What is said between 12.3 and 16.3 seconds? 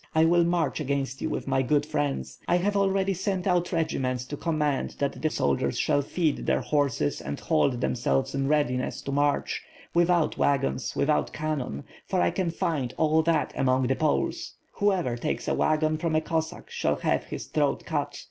can find all that among the Poles. Whoever takes a wagon from a